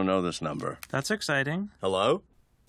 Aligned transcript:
don't 0.00 0.06
know 0.06 0.22
this 0.26 0.42
number. 0.42 0.78
That's 0.90 1.10
exciting. 1.10 1.68
Hello? 1.82 2.22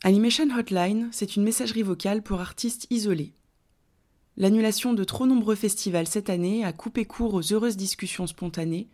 Animation 0.04 0.50
Hotline, 0.50 1.10
c'est 1.12 1.36
une 1.36 1.44
messagerie 1.44 1.84
vocale 1.84 2.21
pour 2.21 2.42
artistes 2.42 2.88
isolés. 2.89 3.34
L'annulation 4.38 4.94
de 4.94 5.04
trop 5.04 5.28
nombreux 5.28 5.55
festivals 5.55 6.07
cette 6.07 6.29
année 6.29 6.65
a 6.65 6.73
coupé 6.73 7.05
court 7.05 7.33
aux 7.33 7.54
heureuses 7.54 7.78
discussions 7.78 8.28
spontanées 8.28 8.88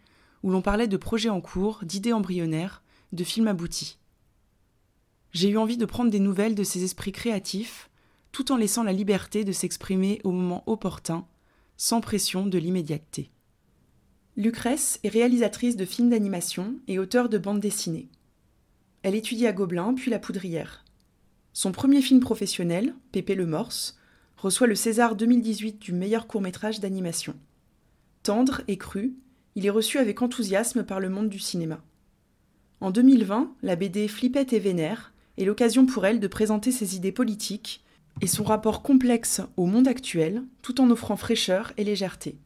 où 0.44 0.52
l'on 0.52 0.62
parlait 0.62 0.88
de 0.88 0.98
projets 0.98 1.30
en 1.30 1.42
cours, 1.42 1.80
d'idées 1.84 2.14
embryonnaires, 2.14 2.84
de 3.12 3.24
films 3.24 3.48
aboutis. 3.48 3.98
J'ai 5.32 5.50
eu 5.50 5.58
envie 5.58 5.78
de 5.78 5.86
prendre 5.86 6.12
des 6.12 6.20
nouvelles 6.20 6.56
de 6.56 6.64
ces 6.64 6.84
esprits 6.84 7.12
créatifs, 7.12 7.90
tout 8.32 8.52
en 8.52 8.58
laissant 8.58 8.84
la 8.84 8.94
liberté 8.94 9.44
de 9.44 9.52
s'exprimer 9.52 10.22
au 10.24 10.32
moment 10.32 10.64
opportun, 10.68 11.26
sans 11.76 12.02
pression 12.02 12.46
de 12.46 12.58
l'immédiateté. 12.58 13.32
Lucrèce 14.36 15.00
est 15.04 15.10
réalisatrice 15.10 15.76
de 15.76 15.86
films 15.86 16.10
d'animation 16.10 16.76
et 16.88 17.00
auteure 17.00 17.30
de 17.30 17.40
bandes 17.40 17.60
dessinées. 17.60 18.10
Elle 19.04 19.16
étudie 19.16 19.48
à 19.48 19.54
Gobelin 19.54 19.94
puis 19.94 20.12
la 20.12 20.20
Poudrière. 20.20 20.84
Son 21.54 21.72
premier 21.72 22.02
film 22.02 22.20
professionnel, 22.20 22.94
Pépé 23.12 23.36
le 23.36 23.46
Morse, 23.46 23.98
reçoit 24.38 24.68
le 24.68 24.76
César 24.76 25.16
2018 25.16 25.80
du 25.80 25.94
meilleur 25.94 26.28
court-métrage 26.28 26.80
d'animation. 26.80 27.36
Tendre 28.24 28.62
et 28.68 28.78
cru, 28.78 29.16
il 29.56 29.66
est 29.66 29.72
reçu 29.72 29.98
avec 29.98 30.22
enthousiasme 30.22 30.84
par 30.84 31.00
le 31.00 31.10
monde 31.10 31.30
du 31.30 31.40
cinéma. 31.40 31.82
En 32.80 32.92
2020, 32.92 33.56
la 33.64 33.76
BD 33.76 34.08
Flippette 34.08 34.54
et 34.54 34.60
Vénère 34.60 35.14
est 35.38 35.46
l'occasion 35.46 35.86
pour 35.86 36.06
elle 36.06 36.20
de 36.20 36.28
présenter 36.28 36.72
ses 36.72 36.96
idées 36.96 37.12
politiques 37.12 37.84
et 38.22 38.28
son 38.28 38.44
rapport 38.44 38.84
complexe 38.84 39.42
au 39.58 39.66
monde 39.66 39.88
actuel, 39.88 40.44
tout 40.62 40.82
en 40.82 40.90
offrant 40.92 41.18
fraîcheur 41.18 41.74
et 41.78 41.84
légèreté. 41.84 42.38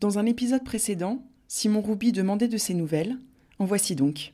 Dans 0.00 0.18
un 0.18 0.26
épisode 0.26 0.64
précédent, 0.64 1.22
Simon 1.48 1.80
Rouby 1.80 2.12
demandait 2.12 2.48
de 2.48 2.56
ses 2.56 2.74
nouvelles. 2.74 3.18
En 3.58 3.66
voici 3.66 3.94
donc. 3.94 4.32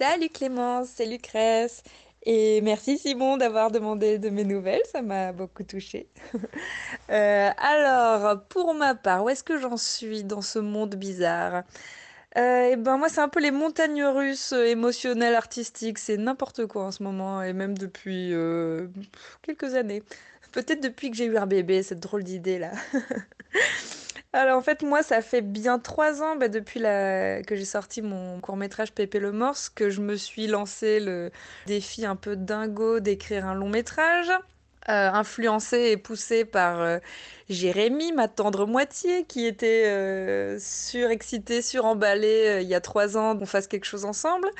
Salut 0.00 0.30
Clémence, 0.30 0.88
c'est 0.94 1.04
Lucrèce. 1.04 1.82
Et 2.22 2.62
merci 2.62 2.96
Simon 2.96 3.36
d'avoir 3.36 3.70
demandé 3.70 4.18
de 4.18 4.30
mes 4.30 4.44
nouvelles, 4.44 4.80
ça 4.90 5.02
m'a 5.02 5.32
beaucoup 5.32 5.62
touchée. 5.62 6.08
Euh, 7.10 7.50
alors, 7.58 8.44
pour 8.44 8.72
ma 8.72 8.94
part, 8.94 9.24
où 9.24 9.28
est-ce 9.28 9.42
que 9.42 9.58
j'en 9.58 9.76
suis 9.76 10.22
dans 10.24 10.42
ce 10.42 10.58
monde 10.58 10.94
bizarre? 10.94 11.64
Euh, 12.38 12.70
et 12.70 12.76
ben 12.76 12.96
moi 12.96 13.08
c'est 13.08 13.20
un 13.20 13.28
peu 13.28 13.40
les 13.40 13.50
montagnes 13.50 14.04
russes 14.04 14.52
émotionnelles, 14.52 15.34
artistiques, 15.34 15.98
c'est 15.98 16.16
n'importe 16.16 16.66
quoi 16.66 16.84
en 16.84 16.92
ce 16.92 17.02
moment 17.02 17.42
et 17.42 17.52
même 17.52 17.76
depuis 17.76 18.32
euh, 18.32 18.86
quelques 19.42 19.74
années. 19.74 20.02
Peut-être 20.52 20.80
depuis 20.80 21.10
que 21.10 21.16
j'ai 21.16 21.26
eu 21.26 21.36
un 21.36 21.46
bébé, 21.46 21.82
cette 21.82 22.00
drôle 22.00 22.22
d'idée 22.24 22.58
là. 22.58 22.70
Alors 24.32 24.58
en 24.58 24.62
fait 24.62 24.82
moi 24.82 25.02
ça 25.02 25.22
fait 25.22 25.40
bien 25.42 25.78
trois 25.80 26.22
ans 26.22 26.36
bah, 26.36 26.48
depuis 26.48 26.80
que 26.80 27.56
j'ai 27.56 27.64
sorti 27.64 28.00
mon 28.00 28.40
court 28.40 28.56
métrage 28.56 28.92
Pépé 28.92 29.18
le 29.18 29.32
Morse 29.32 29.68
que 29.68 29.90
je 29.90 30.00
me 30.00 30.14
suis 30.16 30.46
lancé 30.46 31.00
le 31.00 31.30
défi 31.66 32.06
un 32.06 32.16
peu 32.16 32.36
dingo 32.36 33.00
d'écrire 33.00 33.46
un 33.46 33.54
long 33.54 33.68
métrage. 33.68 34.30
Euh, 34.90 35.08
influencé 35.12 35.90
et 35.92 35.96
poussé 35.96 36.44
par 36.44 36.80
euh, 36.80 36.98
Jérémy, 37.48 38.12
ma 38.12 38.26
tendre 38.26 38.66
moitié, 38.66 39.24
qui 39.24 39.46
était 39.46 39.84
euh, 39.86 40.58
surexcité, 40.58 41.62
suremballé 41.62 42.58
il 42.62 42.68
y 42.68 42.74
a 42.74 42.80
trois 42.80 43.16
ans 43.16 43.36
qu'on 43.38 43.46
fasse 43.46 43.68
quelque 43.68 43.84
chose 43.84 44.04
ensemble 44.04 44.50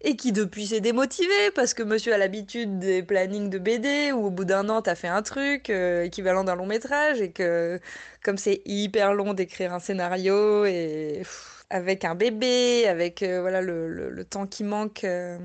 et 0.00 0.16
qui 0.16 0.32
depuis 0.32 0.66
s'est 0.68 0.80
démotivé 0.80 1.52
parce 1.54 1.74
que 1.74 1.84
monsieur 1.84 2.12
a 2.12 2.18
l'habitude 2.18 2.80
des 2.80 3.04
plannings 3.04 3.50
de 3.50 3.58
BD 3.58 4.10
où 4.12 4.26
au 4.26 4.30
bout 4.30 4.44
d'un 4.44 4.68
an 4.68 4.82
t'as 4.82 4.96
fait 4.96 5.08
un 5.08 5.22
truc 5.22 5.70
équivalent 5.70 6.44
d'un 6.44 6.56
long 6.56 6.66
métrage 6.66 7.20
et 7.20 7.30
que 7.30 7.80
comme 8.24 8.38
c'est 8.38 8.62
hyper 8.64 9.12
long 9.14 9.34
d'écrire 9.34 9.74
un 9.74 9.80
scénario 9.80 10.64
et 10.64 11.22
avec 11.70 12.04
un 12.04 12.14
bébé, 12.16 12.86
avec 12.88 13.22
voilà 13.22 13.60
le, 13.60 13.88
le, 13.88 14.24
temps 14.24 14.46
qui 14.46 14.64
manque 14.64 15.04
et 15.04 15.38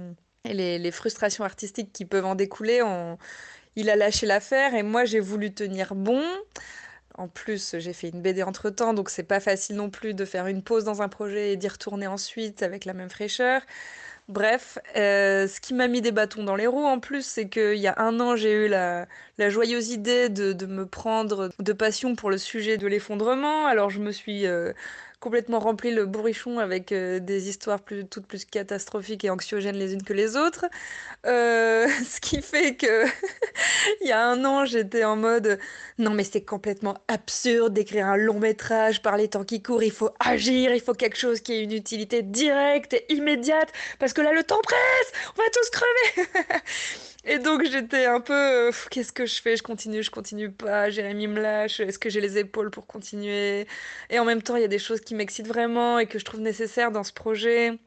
les, 0.46 0.80
les, 0.80 0.92
frustrations 0.92 1.44
artistiques 1.44 1.92
qui 1.94 2.06
peuvent 2.06 2.26
en 2.26 2.36
découler, 2.36 2.82
on 2.84 3.18
il 3.76 3.90
a 3.90 3.96
lâché 3.96 4.26
l'affaire 4.26 4.76
et 4.76 4.84
moi 4.84 5.06
j'ai 5.06 5.20
voulu 5.20 5.54
tenir 5.54 5.96
bon. 5.96 6.24
En 7.16 7.28
plus, 7.28 7.76
j'ai 7.78 7.94
fait 7.94 8.10
une 8.10 8.22
BD 8.22 8.42
entre 8.44 8.70
temps, 8.72 8.94
donc 8.94 9.10
c'est 9.10 9.24
pas 9.24 9.40
facile 9.40 9.76
non 9.76 9.90
plus 9.92 10.16
de 10.16 10.26
faire 10.26 10.48
une 10.48 10.64
pause 10.64 10.84
dans 10.84 11.02
un 11.04 11.10
projet 11.10 11.54
et 11.54 11.58
d'y 11.58 11.68
retourner 11.68 12.08
ensuite 12.08 12.64
avec 12.64 12.86
la 12.86 12.94
même 12.94 13.10
fraîcheur. 13.10 13.62
Bref, 14.30 14.78
euh, 14.96 15.48
ce 15.50 15.60
qui 15.60 15.74
m'a 15.74 15.88
mis 15.90 16.02
des 16.02 16.14
bâtons 16.14 16.44
dans 16.44 16.56
les 16.56 16.66
roues 16.66 16.86
en 16.86 17.00
plus, 17.00 17.26
c'est 17.26 17.50
qu'il 17.50 17.76
y 17.76 17.88
a 17.88 17.96
un 17.98 18.22
an, 18.22 18.38
j'ai 18.38 18.54
eu 18.54 18.68
la, 18.70 19.06
joyeuse 19.38 19.90
idée 19.92 20.30
de, 20.30 20.66
me 20.66 20.86
prendre 20.86 21.50
de 21.60 21.74
passion 21.74 22.16
pour 22.16 22.30
le 22.30 22.38
sujet 22.38 22.78
de 22.78 22.88
l'effondrement. 22.88 23.66
Alors 23.66 23.90
je 23.90 24.00
me 24.00 24.12
suis 24.14 24.48
euh, 24.48 24.72
complètement 25.20 25.60
rempli 25.60 25.94
le 25.94 26.06
bourrichon 26.06 26.60
avec 26.60 26.92
euh, 26.92 27.20
des 27.20 27.50
histoires 27.50 27.80
toutes 28.10 28.26
plus 28.26 28.46
catastrophiques 28.46 29.26
et 29.26 29.30
anxiogènes 29.30 29.78
les 29.78 29.94
unes 29.94 30.04
que 30.04 30.14
les 30.14 30.38
autres. 30.38 30.66
Ce 31.26 32.20
qui 32.20 32.42
fait 32.42 32.76
que 32.76 33.06
il 34.02 34.08
y 34.08 34.12
a 34.12 34.26
un 34.26 34.44
an, 34.44 34.66
j'étais 34.66 35.06
en 35.06 35.16
mode 35.16 35.60
non 35.98 36.12
mais 36.12 36.24
c'est 36.24 36.44
complètement 36.44 36.96
absurde 37.08 37.74
d'écrire 37.74 38.08
un 38.08 38.18
long 38.18 38.40
métrage 38.40 39.02
par 39.02 39.16
les 39.16 39.30
temps 39.30 39.46
qui 39.46 39.62
courent, 39.62 39.84
il 39.84 39.92
faut 39.92 40.10
agir, 40.20 40.74
il 40.74 40.82
faut 40.82 40.94
quelque 40.94 41.18
chose 41.18 41.40
qui 41.40 41.54
ait 41.54 41.64
une 41.64 41.72
utilité 41.72 42.22
directe 42.22 42.94
et 42.94 43.06
immédiate 43.14 43.70
parce 44.00 44.13
que 44.14 44.22
là 44.22 44.34
le 44.34 44.44
temps 44.44 44.62
presse, 44.62 45.12
on 45.38 45.42
va 45.42 45.50
tous 45.52 45.70
crever. 45.70 46.60
Et 47.26 47.40
donc 47.40 47.64
j'étais 47.64 48.06
un 48.06 48.20
peu, 48.20 48.34
euh, 48.34 48.72
qu'est-ce 48.92 49.14
que 49.14 49.26
je 49.26 49.42
fais? 49.42 49.56
Je 49.56 49.64
continue, 49.64 50.04
je 50.04 50.12
continue 50.12 50.52
pas. 50.52 50.90
Jérémy 50.90 51.28
me 51.28 51.42
lâche. 51.42 51.80
Est-ce 51.80 51.98
que 51.98 52.10
j'ai 52.10 52.20
les 52.20 52.38
épaules 52.38 52.70
pour 52.70 52.86
continuer? 52.86 53.66
Et 54.10 54.20
en 54.20 54.26
même 54.26 54.42
temps, 54.42 54.58
il 54.58 54.62
y 54.62 54.66
a 54.66 54.68
des 54.68 54.80
choses 54.80 55.00
qui 55.02 55.16
m'excitent 55.16 55.48
vraiment 55.48 56.00
et 56.00 56.08
que 56.08 56.20
je 56.20 56.26
trouve 56.26 56.42
nécessaires 56.42 56.92
dans 56.92 57.04
ce 57.04 57.14
projet. 57.14 57.80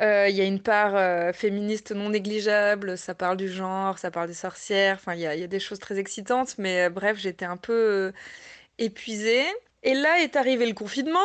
Euh, 0.00 0.28
il 0.28 0.36
y 0.36 0.40
a 0.40 0.44
une 0.44 0.62
part 0.62 0.96
euh, 0.96 1.32
féministe 1.32 1.92
non 1.92 2.10
négligeable, 2.10 2.96
ça 2.96 3.14
parle 3.14 3.36
du 3.36 3.48
genre, 3.50 3.98
ça 3.98 4.10
parle 4.10 4.28
des 4.28 4.34
sorcières, 4.34 4.96
enfin 4.96 5.14
il 5.14 5.20
y 5.20 5.26
a, 5.26 5.46
des 5.46 5.60
choses 5.60 5.78
très 5.78 5.98
excitantes, 5.98 6.56
mais 6.58 6.88
bref, 6.88 7.18
j'étais 7.18 7.44
un 7.44 7.58
peu 7.58 8.12
épuisée. 8.78 9.44
Et 9.82 9.94
là 9.94 10.20
est 10.22 10.36
arrivé 10.36 10.66
le 10.66 10.74
confinement, 10.74 11.18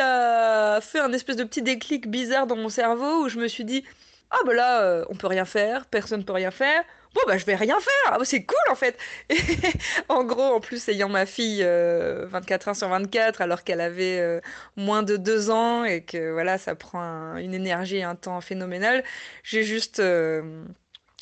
a 0.00 0.80
fait 0.80 1.00
un 1.00 1.12
espèce 1.12 1.36
de 1.36 1.44
petit 1.44 1.62
déclic 1.62 2.08
bizarre 2.10 2.46
dans 2.46 2.56
mon 2.56 2.68
cerveau, 2.68 3.24
où 3.24 3.28
je 3.28 3.38
me 3.38 3.48
suis 3.48 3.64
dit, 3.64 3.84
ah 4.30 4.38
bah 4.44 4.54
là, 4.54 4.82
euh, 4.82 5.04
on 5.08 5.14
peut 5.14 5.26
rien 5.26 5.44
faire, 5.44 5.86
personne 5.86 6.24
peut 6.24 6.32
rien 6.32 6.50
faire. 6.50 6.82
Bon 7.14 7.22
bah 7.26 7.38
je 7.38 7.46
vais 7.46 7.54
rien 7.54 7.78
faire, 7.80 8.12
ah, 8.12 8.18
bah, 8.18 8.24
c'est 8.26 8.44
cool 8.44 8.56
en 8.70 8.74
fait. 8.74 8.98
en 10.10 10.24
gros, 10.24 10.42
en 10.42 10.60
plus 10.60 10.86
ayant 10.88 11.08
ma 11.08 11.24
fille 11.24 11.62
24 11.62 11.66
euh, 11.66 12.70
heures 12.70 12.76
sur 12.76 12.88
24 12.88 13.40
alors 13.40 13.64
qu'elle 13.64 13.80
avait 13.80 14.18
euh, 14.18 14.40
moins 14.76 15.02
de 15.02 15.16
2 15.16 15.50
ans 15.50 15.84
et 15.84 16.02
que 16.02 16.32
voilà, 16.32 16.58
ça 16.58 16.74
prend 16.74 17.36
une 17.36 17.54
énergie 17.54 17.96
et 17.96 18.02
un 18.02 18.16
temps 18.16 18.40
phénoménal, 18.42 19.02
j'ai 19.44 19.62
juste 19.62 20.02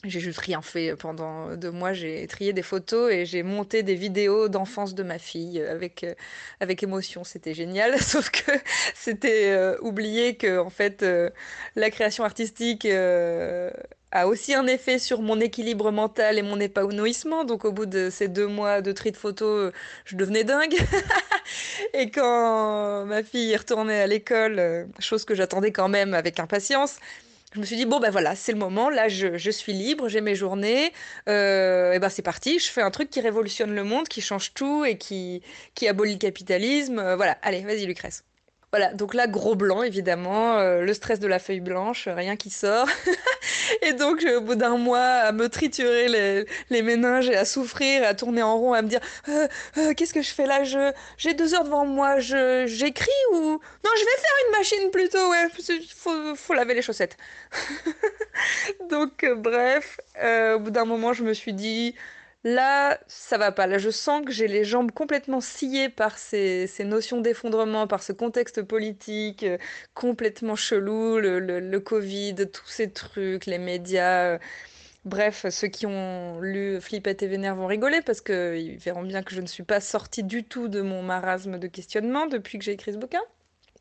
j'ai 0.06 0.20
juste 0.20 0.38
rien 0.38 0.62
fait 0.62 0.94
pendant 0.96 1.56
deux 1.56 1.70
mois. 1.70 1.92
J'ai 1.92 2.26
trié 2.26 2.52
des 2.52 2.62
photos 2.62 3.12
et 3.12 3.24
j'ai 3.26 3.42
monté 3.42 3.82
des 3.82 3.94
vidéos 3.94 4.48
d'enfance 4.48 4.94
de 4.94 5.02
ma 5.02 5.18
fille 5.18 5.60
avec, 5.60 6.04
euh, 6.04 6.14
avec 6.60 6.82
émotion. 6.82 7.24
C'était 7.24 7.54
génial. 7.54 7.98
Sauf 8.00 8.30
que 8.30 8.52
c'était 8.94 9.50
euh, 9.50 9.76
oublié 9.80 10.36
que, 10.36 10.58
en 10.58 10.70
fait, 10.70 11.02
euh, 11.02 11.30
la 11.76 11.90
création 11.90 12.24
artistique 12.24 12.86
a 12.86 14.28
aussi 14.28 14.54
un 14.54 14.66
effet 14.66 14.98
sur 14.98 15.22
mon 15.22 15.40
équilibre 15.40 15.90
mental 15.90 16.38
et 16.38 16.42
mon 16.42 16.60
épanouissement. 16.60 17.44
Donc, 17.44 17.64
au 17.64 17.72
bout 17.72 17.86
de 17.86 18.10
ces 18.10 18.28
deux 18.28 18.46
mois 18.46 18.80
de 18.80 18.92
tri 18.92 19.10
de 19.10 19.16
photos, 19.16 19.72
je 20.04 20.16
devenais 20.16 20.44
dingue. 20.44 20.76
et 21.94 22.10
quand 22.10 23.04
ma 23.06 23.22
fille 23.22 23.52
est 23.52 23.56
retournée 23.56 24.00
à 24.00 24.06
l'école, 24.06 24.86
chose 25.00 25.24
que 25.24 25.34
j'attendais 25.34 25.72
quand 25.72 25.88
même 25.88 26.14
avec 26.14 26.38
impatience, 26.38 26.98
je 27.54 27.60
me 27.60 27.64
suis 27.64 27.76
dit, 27.76 27.86
bon, 27.86 28.00
ben 28.00 28.10
voilà, 28.10 28.34
c'est 28.34 28.50
le 28.50 28.58
moment, 28.58 28.90
là, 28.90 29.08
je, 29.08 29.50
suis 29.50 29.72
libre, 29.72 30.08
j'ai 30.08 30.20
mes 30.20 30.34
journées, 30.34 30.92
euh, 31.28 31.92
et 31.92 32.00
ben 32.00 32.08
c'est 32.08 32.22
parti, 32.22 32.58
je 32.58 32.68
fais 32.68 32.82
un 32.82 32.90
truc 32.90 33.10
qui 33.10 33.20
révolutionne 33.20 33.72
le 33.74 33.84
monde, 33.84 34.08
qui 34.08 34.20
change 34.20 34.54
tout 34.54 34.84
et 34.84 34.98
qui, 34.98 35.40
qui 35.74 35.86
abolit 35.86 36.14
le 36.14 36.18
capitalisme. 36.18 36.98
Euh, 36.98 37.14
voilà, 37.14 37.38
allez, 37.42 37.62
vas-y, 37.62 37.86
Lucrèce. 37.86 38.24
Voilà, 38.72 38.92
donc 38.92 39.14
là, 39.14 39.28
gros 39.28 39.54
blanc, 39.54 39.84
évidemment, 39.84 40.58
euh, 40.58 40.80
le 40.80 40.94
stress 40.94 41.20
de 41.20 41.28
la 41.28 41.38
feuille 41.38 41.60
blanche, 41.60 42.08
rien 42.08 42.34
qui 42.34 42.50
sort. 42.50 42.88
et 43.82 43.92
donc, 43.92 44.24
au 44.36 44.40
bout 44.40 44.54
d'un 44.54 44.76
mois, 44.76 45.00
à 45.00 45.32
me 45.32 45.48
triturer 45.48 46.08
les, 46.08 46.46
les, 46.70 46.82
méninges 46.82 47.28
et 47.28 47.36
à 47.36 47.44
souffrir, 47.44 48.06
à 48.06 48.14
tourner 48.14 48.42
en 48.42 48.56
rond, 48.58 48.72
à 48.72 48.82
me 48.82 48.88
dire 48.88 49.00
euh, 49.28 49.46
euh, 49.78 49.94
Qu'est-ce 49.94 50.14
que 50.14 50.22
je 50.22 50.30
fais 50.30 50.46
là? 50.46 50.64
Je, 50.64 50.92
J'ai 51.16 51.34
deux 51.34 51.54
heures 51.54 51.64
devant 51.64 51.86
moi, 51.86 52.18
j'écris 52.18 53.10
ou. 53.32 53.38
Non, 53.38 53.90
je 53.96 54.04
vais 54.04 54.20
faire 54.20 54.36
une 54.46 54.58
machine 54.58 54.90
plutôt, 54.90 55.30
ouais, 55.30 55.46
faut, 55.94 56.36
faut, 56.36 56.54
laver 56.54 56.74
les 56.74 56.82
chaussettes. 56.82 57.16
donc, 58.90 59.24
bref, 59.36 60.00
au 60.22 60.58
bout 60.58 60.70
d'un 60.70 60.84
moment, 60.84 61.12
je 61.12 61.24
me 61.24 61.34
suis 61.34 61.52
dit 61.52 61.94
Là, 62.44 63.00
ça 63.06 63.38
va 63.38 63.52
pas. 63.52 63.66
Là, 63.66 63.78
je 63.78 63.88
sens 63.88 64.22
que 64.24 64.30
j'ai 64.30 64.48
les 64.48 64.64
jambes 64.64 64.92
complètement 64.92 65.40
sciées 65.40 65.88
par 65.88 66.18
ces, 66.18 66.68
notions 66.80 67.20
d'effondrement, 67.22 67.86
par 67.86 68.02
ce 68.02 68.12
contexte 68.12 68.62
politique 68.62 69.44
euh, 69.44 69.56
complètement 69.94 70.54
chelou, 70.54 71.18
le, 71.18 71.78
Covid, 71.78 72.34
tous 72.52 72.66
ces 72.66 72.90
trucs, 72.90 73.46
les 73.46 73.58
médias. 73.58 74.34
Euh. 74.34 74.38
bref, 75.06 75.46
ceux 75.50 75.68
qui 75.68 75.86
ont 75.86 76.40
lu 76.40 76.80
Flippette 76.80 77.22
et 77.22 77.28
Vénère 77.28 77.56
vont 77.56 77.66
rigoler 77.66 78.02
parce 78.02 78.20
qu'ils 78.20 78.78
verront 78.78 79.02
bien 79.02 79.22
que 79.22 79.34
je 79.34 79.40
ne 79.40 79.46
suis 79.46 79.62
pas 79.64 79.80
sortie 79.80 80.24
du 80.24 80.44
tout 80.44 80.68
de 80.68 80.82
mon 80.82 81.02
marasme 81.02 81.58
de 81.58 81.66
questionnement 81.68 82.26
depuis 82.26 82.58
que 82.58 82.64
j'ai 82.64 82.72
écrit 82.72 82.92
ce 82.92 82.98
bouquin. 82.98 83.22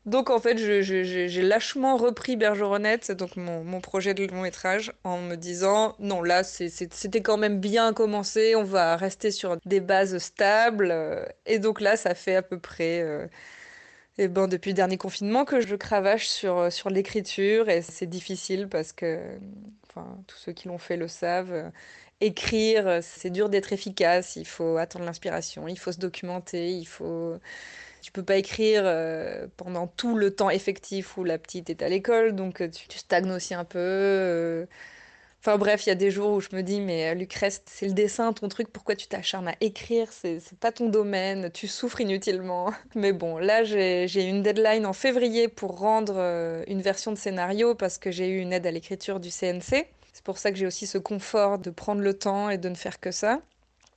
Donc 0.06 0.28
en 0.28 0.38
fait, 0.38 0.58
j'ai 0.58 1.42
lâchement 1.42 1.96
repris 1.96 2.36
Bergeronnette, 2.36 3.10
donc 3.12 3.36
mon, 3.36 3.80
projet 3.80 4.12
de 4.12 4.26
long 4.26 4.42
métrage, 4.42 4.92
en 5.02 5.18
me 5.18 5.34
disant 5.34 5.96
non, 5.98 6.22
là 6.22 6.44
c'était 6.44 7.22
quand 7.22 7.38
même 7.38 7.58
bien 7.58 7.94
commencé, 7.94 8.54
on 8.54 8.64
va 8.64 8.96
rester 8.96 9.30
sur 9.30 9.56
des 9.64 9.80
bases 9.80 10.18
stables. 10.18 10.94
Et 11.46 11.58
donc 11.58 11.80
là, 11.80 11.96
ça 11.96 12.14
fait 12.14 12.36
à 12.36 12.42
peu 12.42 12.58
près, 12.58 13.00
euh, 13.00 13.26
et 14.18 14.28
ben, 14.28 14.46
depuis 14.46 14.70
le 14.70 14.74
dernier 14.74 14.98
confinement 14.98 15.44
que 15.46 15.60
je 15.60 15.74
cravache 15.74 16.28
sur, 16.28 16.70
sur 16.72 16.90
l'écriture 16.90 17.68
et 17.70 17.82
c'est 17.82 18.06
difficile 18.06 18.68
parce 18.68 18.92
que, 18.92 19.18
enfin, 19.88 20.18
tous 20.26 20.36
ceux 20.36 20.52
qui 20.52 20.68
l'ont 20.68 20.78
fait 20.78 20.96
le 20.96 21.08
savent. 21.08 21.72
écrire, 22.20 23.00
c'est 23.02 23.30
dur 23.30 23.48
d'être 23.48 23.72
efficace, 23.72 24.36
il 24.36 24.46
faut 24.46 24.76
attendre 24.76 25.04
l'inspiration, 25.06 25.68
il 25.68 25.78
faut 25.78 25.92
se 25.92 25.98
documenter, 25.98 26.70
il 26.72 26.86
faut 26.86 27.38
tu 28.04 28.12
peux 28.12 28.22
pas 28.22 28.36
écrire 28.36 28.82
euh, 28.84 29.46
pendant 29.56 29.86
tout 29.86 30.14
le 30.14 30.30
temps 30.30 30.50
effectif 30.50 31.16
où 31.16 31.24
la 31.24 31.38
petite 31.38 31.70
est 31.70 31.80
à 31.80 31.88
l'école, 31.88 32.34
donc 32.34 32.60
euh, 32.60 32.68
tu, 32.68 32.98
stagnes 32.98 33.30
aussi 33.30 33.54
un 33.54 33.64
peu. 33.64 33.78
Euh. 33.80 34.66
Enfin 35.40 35.56
bref, 35.56 35.86
il 35.86 35.88
y 35.88 35.92
a 35.92 35.94
des 35.94 36.10
jours 36.10 36.32
où 36.32 36.40
je 36.42 36.50
me 36.52 36.62
dis, 36.62 36.82
mais 36.82 37.14
Lucrèce, 37.14 37.62
c'est 37.64 37.86
le 37.86 37.94
dessin, 37.94 38.34
ton 38.34 38.48
truc, 38.48 38.68
pourquoi 38.70 38.94
tu 38.94 39.06
t'acharnes 39.06 39.48
à 39.48 39.54
écrire? 39.62 40.08
C'est 40.12 40.40
pas 40.60 40.70
ton 40.70 40.90
domaine, 40.90 41.50
tu 41.50 41.66
souffres 41.66 42.00
inutilement. 42.02 42.72
Mais 42.94 43.12
bon, 43.12 43.38
là, 43.38 43.64
j'ai 43.64 44.22
une 44.22 44.42
deadline 44.42 44.86
en 44.86 44.94
février 44.94 45.48
pour 45.48 45.78
rendre 45.78 46.14
une 46.66 46.80
version 46.80 47.12
de 47.12 47.18
scénario 47.18 47.74
parce 47.74 47.98
que 47.98 48.10
j'ai 48.10 48.28
eu 48.28 48.38
une 48.40 48.54
aide 48.54 48.66
à 48.66 48.70
l'écriture 48.70 49.20
du 49.20 49.30
CNC. 49.30 49.86
C'est 50.14 50.24
pour 50.24 50.38
ça 50.38 50.50
que 50.50 50.56
j'ai 50.56 50.66
aussi 50.66 50.86
ce 50.86 50.96
confort 50.96 51.58
de 51.58 51.70
prendre 51.70 52.00
le 52.00 52.14
temps 52.14 52.48
et 52.48 52.56
de 52.56 52.70
ne 52.70 52.74
faire 52.74 52.98
que 52.98 53.10
ça. 53.10 53.42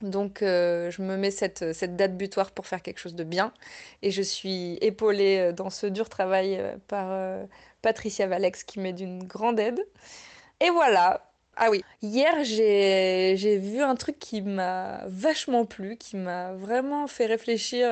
Donc 0.00 0.42
euh, 0.42 0.90
je 0.90 1.02
me 1.02 1.16
mets 1.16 1.30
cette, 1.32 1.64
date 1.96 2.16
butoir 2.16 2.52
pour 2.52 2.66
faire 2.66 2.82
quelque 2.82 2.98
chose 2.98 3.14
de 3.14 3.24
bien. 3.24 3.52
Et 4.02 4.10
je 4.10 4.22
suis 4.22 4.78
épaulée 4.80 5.38
euh, 5.38 5.52
dans 5.52 5.70
ce 5.70 5.86
dur 5.86 6.08
travail 6.08 6.56
euh, 6.58 6.76
par 6.86 7.08
Patricia 7.82 8.26
Valex 8.26 8.64
qui 8.64 8.80
m'est 8.80 8.92
d'une 8.92 9.24
grande 9.24 9.58
aide. 9.58 9.80
Et 10.60 10.70
voilà. 10.70 11.24
Ah 11.60 11.70
oui, 11.70 11.82
hier 12.02 12.44
j'ai 12.44 13.58
vu 13.58 13.82
un 13.82 13.96
truc 13.96 14.20
qui 14.20 14.42
m'a 14.42 15.02
vachement 15.08 15.64
plu, 15.66 15.96
qui 15.96 16.16
m'a 16.16 16.52
vraiment 16.52 17.08
fait 17.08 17.26
réfléchir 17.26 17.90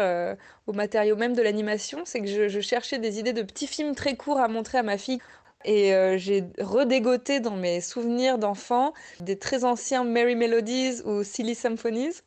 au 0.68 0.72
matériau 0.72 1.16
même 1.16 1.34
de 1.34 1.42
l'animation. 1.42 2.02
C'est 2.04 2.20
que 2.20 2.48
je 2.48 2.60
cherchais 2.60 3.00
des 3.00 3.18
idées 3.18 3.32
de 3.32 3.42
petits 3.42 3.66
films 3.66 3.96
très 3.96 4.14
courts 4.16 4.38
à 4.38 4.46
montrer 4.46 4.78
à 4.78 4.84
ma 4.84 4.98
fille. 4.98 5.18
Et 5.66 5.92
euh, 5.92 6.16
j'ai 6.16 6.44
redégoté 6.60 7.40
dans 7.40 7.56
mes 7.56 7.80
souvenirs 7.80 8.38
d'enfant 8.38 8.94
des 9.20 9.36
très 9.36 9.64
anciens 9.64 10.04
Merry 10.04 10.36
Melodies 10.36 11.02
ou 11.04 11.24
Silly 11.24 11.56
Symphonies. 11.56 12.22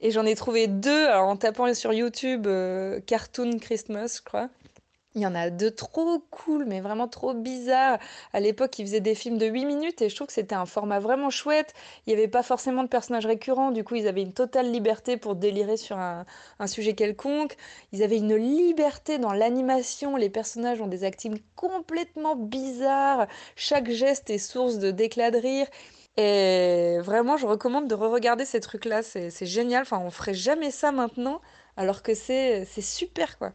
Et 0.00 0.10
j'en 0.10 0.26
ai 0.26 0.34
trouvé 0.34 0.66
deux 0.66 1.08
en 1.08 1.36
tapant 1.36 1.72
sur 1.72 1.92
YouTube 1.92 2.46
euh, 2.46 3.00
Cartoon 3.06 3.58
Christmas, 3.60 4.16
je 4.18 4.22
crois. 4.22 4.48
Il 5.16 5.22
y 5.22 5.26
en 5.26 5.34
a 5.34 5.50
deux 5.50 5.72
trop 5.72 6.20
cool, 6.30 6.66
mais 6.66 6.80
vraiment 6.80 7.08
trop 7.08 7.34
bizarres. 7.34 7.98
À 8.32 8.38
l'époque, 8.38 8.78
ils 8.78 8.86
faisaient 8.86 9.00
des 9.00 9.16
films 9.16 9.38
de 9.38 9.46
8 9.46 9.64
minutes 9.64 10.02
et 10.02 10.08
je 10.08 10.14
trouve 10.14 10.28
que 10.28 10.32
c'était 10.32 10.54
un 10.54 10.66
format 10.66 11.00
vraiment 11.00 11.30
chouette. 11.30 11.74
Il 12.06 12.10
n'y 12.10 12.18
avait 12.18 12.28
pas 12.28 12.44
forcément 12.44 12.84
de 12.84 12.88
personnages 12.88 13.26
récurrents, 13.26 13.72
du 13.72 13.82
coup, 13.82 13.96
ils 13.96 14.06
avaient 14.06 14.22
une 14.22 14.32
totale 14.32 14.70
liberté 14.70 15.16
pour 15.16 15.34
délirer 15.34 15.76
sur 15.76 15.98
un, 15.98 16.24
sujet 16.66 16.94
quelconque. 16.94 17.56
Ils 17.92 18.04
avaient 18.04 18.18
une 18.18 18.36
liberté 18.36 19.18
dans 19.18 19.32
l'animation. 19.32 20.14
Les 20.16 20.30
personnages 20.30 20.80
ont 20.80 20.86
des 20.86 21.02
actings 21.02 21.40
complètement 21.56 22.36
bizarres. 22.36 23.26
Chaque 23.56 23.90
geste 23.90 24.30
est 24.30 24.38
source 24.38 24.78
de 24.78 24.92
d'éclat 24.92 25.32
de 25.32 25.38
rire. 25.38 25.66
Et 26.18 26.98
vraiment, 27.00 27.36
je 27.36 27.46
recommande 27.46 27.88
de 27.88 27.94
re-regarder 27.96 28.44
ces 28.44 28.60
trucs-là. 28.60 29.02
C'est 29.02 29.46
génial. 29.46 29.82
Enfin, 29.82 29.98
on 29.98 30.10
ferait 30.10 30.34
jamais 30.34 30.70
ça 30.70 30.92
maintenant, 30.92 31.40
alors 31.76 32.02
que 32.02 32.14
c'est 32.14 32.64
super, 32.80 33.38
quoi. 33.38 33.52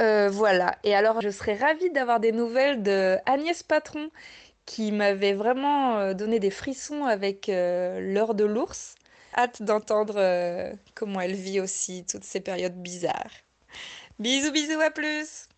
Euh, 0.00 0.28
voilà. 0.30 0.78
Et 0.84 0.94
alors, 0.94 1.20
je 1.20 1.30
serais 1.30 1.54
ravie 1.56 1.90
d'avoir 1.90 2.20
des 2.20 2.32
nouvelles 2.32 2.82
de 2.82 3.18
Agnès 3.26 3.62
Patron, 3.62 4.10
qui 4.66 4.92
m'avait 4.92 5.34
vraiment 5.34 5.98
euh, 5.98 6.14
donné 6.14 6.40
des 6.40 6.50
frissons 6.50 7.04
avec 7.04 7.48
euh, 7.48 8.00
l'heure 8.00 8.34
de 8.34 8.44
l'ours. 8.44 8.94
Hâte 9.36 9.62
d'entendre 9.62 10.74
comment 10.94 11.20
elle 11.20 11.34
vit 11.34 11.60
aussi 11.60 12.04
toutes 12.04 12.24
ces 12.24 12.40
périodes 12.40 12.76
bizarres. 12.76 13.32
Bisous, 14.18 14.52
bisous, 14.52 14.80
à 14.80 14.90
plus! 14.90 15.48